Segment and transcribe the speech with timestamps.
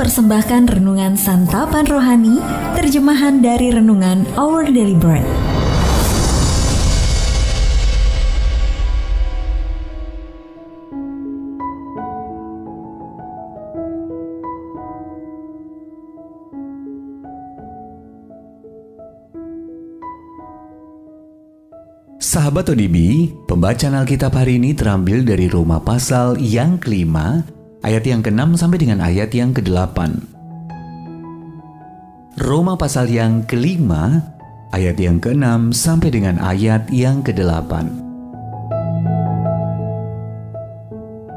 [0.00, 2.40] mempersembahkan renungan santapan rohani,
[2.72, 5.28] terjemahan dari renungan Our Daily Bread.
[22.16, 27.44] Sahabat ODB, pembacaan Alkitab hari ini terambil dari Roma pasal yang kelima,
[27.80, 29.98] ayat yang ke-6 sampai dengan ayat yang ke-8.
[32.40, 34.24] Roma pasal yang kelima,
[34.72, 37.72] ayat yang ke-6 sampai dengan ayat yang ke-8.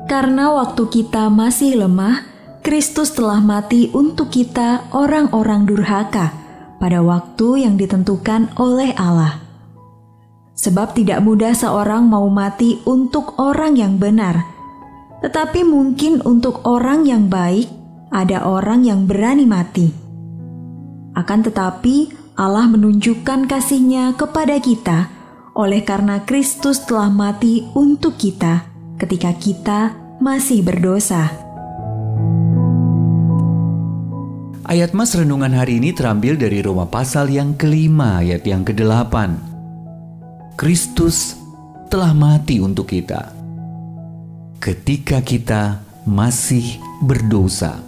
[0.07, 2.23] Karena waktu kita masih lemah,
[2.63, 6.31] Kristus telah mati untuk kita orang-orang durhaka
[6.79, 9.43] pada waktu yang ditentukan oleh Allah.
[10.53, 14.52] Sebab tidak mudah seorang mau mati untuk orang yang benar,
[15.23, 17.71] tetapi mungkin untuk orang yang baik
[18.11, 19.87] ada orang yang berani mati.
[21.15, 25.07] Akan tetapi Allah menunjukkan kasihnya kepada kita
[25.55, 28.67] oleh karena Kristus telah mati untuk kita
[28.99, 29.79] ketika kita
[30.19, 31.31] masih berdosa.
[34.63, 39.15] Ayat Mas Renungan hari ini terambil dari Roma pasal yang kelima ayat yang ke-8.
[40.57, 41.37] Kristus
[41.91, 43.42] telah mati untuk kita
[44.63, 47.83] ketika kita masih berdosa.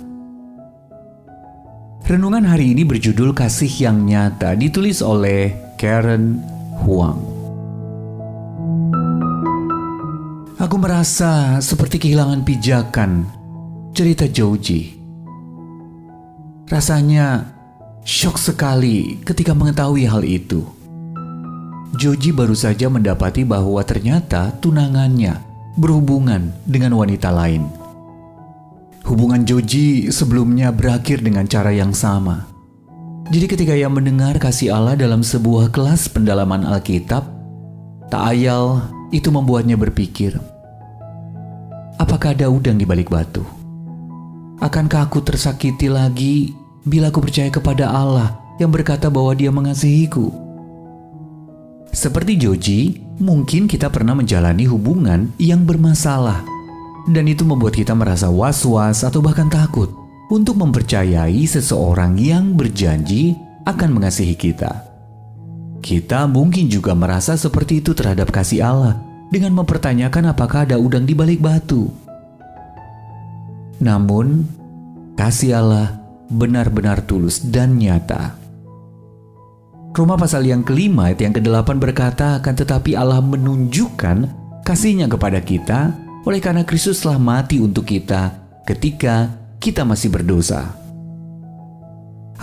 [2.03, 6.43] Renungan hari ini berjudul Kasih yang Nyata ditulis oleh Karen
[6.83, 7.23] Huang.
[10.59, 13.23] Aku merasa seperti kehilangan pijakan
[13.95, 14.99] cerita Joji.
[16.67, 17.55] Rasanya
[18.03, 20.67] shock sekali ketika mengetahui hal itu.
[21.95, 25.44] Joji baru saja mendapati bahwa ternyata tunangannya
[25.75, 27.67] berhubungan dengan wanita lain.
[29.05, 32.49] Hubungan Joji sebelumnya berakhir dengan cara yang sama.
[33.29, 37.25] Jadi ketika ia mendengar kasih Allah dalam sebuah kelas pendalaman Alkitab,
[38.09, 40.37] tak ayal itu membuatnya berpikir,
[42.01, 43.45] apakah ada udang di balik batu?
[44.61, 46.55] Akankah aku tersakiti lagi
[46.85, 50.31] bila aku percaya kepada Allah yang berkata bahwa dia mengasihiku?
[51.93, 56.43] Seperti Joji, mungkin kita pernah menjalani hubungan yang bermasalah,
[57.07, 59.91] dan itu membuat kita merasa was-was atau bahkan takut
[60.33, 64.85] untuk mempercayai seseorang yang berjanji akan mengasihi kita.
[65.85, 68.97] Kita mungkin juga merasa seperti itu terhadap kasih Allah
[69.29, 71.93] dengan mempertanyakan apakah ada udang di balik batu.
[73.77, 74.49] Namun,
[75.13, 78.44] kasih Allah benar-benar tulus dan nyata.
[79.95, 84.27] Roma pasal yang kelima ayat yang kedelapan berkata akan tetapi Allah menunjukkan
[84.67, 85.95] kasihnya kepada kita
[86.27, 88.35] oleh karena Kristus telah mati untuk kita
[88.67, 90.75] ketika kita masih berdosa.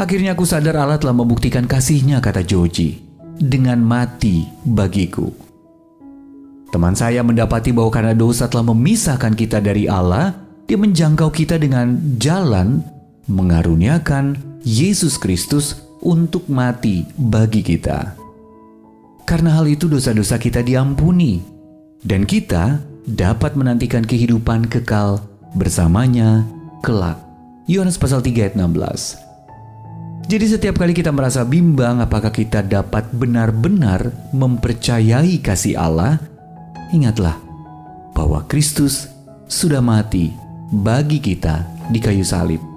[0.00, 3.04] Akhirnya aku sadar Allah telah membuktikan kasihnya kata Joji
[3.36, 5.28] dengan mati bagiku.
[6.72, 10.32] Teman saya mendapati bahwa karena dosa telah memisahkan kita dari Allah,
[10.64, 12.80] dia menjangkau kita dengan jalan
[13.28, 18.18] mengaruniakan Yesus Kristus untuk mati bagi kita.
[19.22, 21.38] Karena hal itu dosa-dosa kita diampuni
[22.02, 25.22] dan kita dapat menantikan kehidupan kekal
[25.54, 26.42] bersamanya
[26.82, 27.18] kelak.
[27.70, 29.22] Yohanes pasal 3 ayat 16.
[30.26, 36.18] Jadi setiap kali kita merasa bimbang apakah kita dapat benar-benar mempercayai kasih Allah,
[36.94, 37.38] ingatlah
[38.14, 39.10] bahwa Kristus
[39.50, 40.30] sudah mati
[40.70, 42.71] bagi kita di kayu salib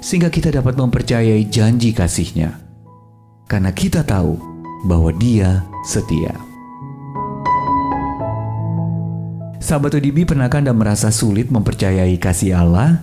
[0.00, 2.56] sehingga kita dapat mempercayai janji kasihnya.
[3.46, 4.38] Karena kita tahu
[4.86, 6.34] bahwa dia setia.
[9.62, 13.02] Sahabat ODB pernahkah Anda merasa sulit mempercayai kasih Allah?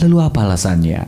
[0.00, 1.04] Lalu apa alasannya?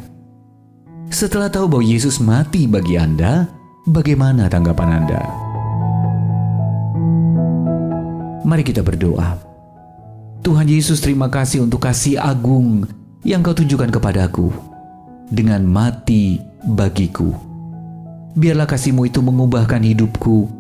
[1.08, 3.48] Setelah tahu bahwa Yesus mati bagi Anda,
[3.88, 5.22] bagaimana tanggapan Anda?
[8.44, 9.40] Mari kita berdoa.
[10.44, 12.86] Tuhan Yesus terima kasih untuk kasih agung
[13.26, 14.75] yang kau tunjukkan kepadaku
[15.30, 17.30] dengan mati bagiku.
[18.36, 20.50] Biarlah kasihmu itu mengubahkan hidupku,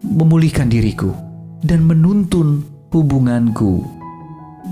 [0.00, 1.12] memulihkan diriku,
[1.60, 2.64] dan menuntun
[2.94, 3.84] hubunganku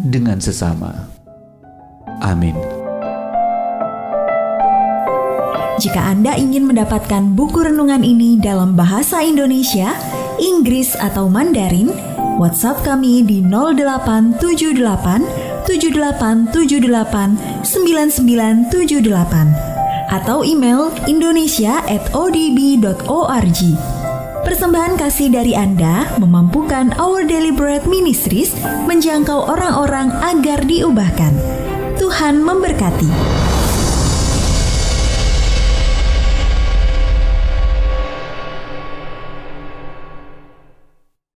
[0.08, 1.12] dengan sesama.
[2.24, 2.56] Amin.
[5.74, 9.98] Jika Anda ingin mendapatkan buku renungan ini dalam bahasa Indonesia,
[10.38, 11.90] Inggris, atau Mandarin,
[12.38, 19.72] WhatsApp kami di 0878 7878 9978
[20.12, 23.60] atau email indonesia@odb.org.
[24.44, 27.24] Persembahan kasih dari Anda memampukan Our
[27.56, 28.52] Bread Ministries
[28.84, 31.32] menjangkau orang-orang agar diubahkan.
[31.96, 33.08] Tuhan memberkati.